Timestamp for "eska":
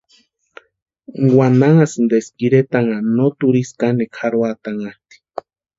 2.19-2.41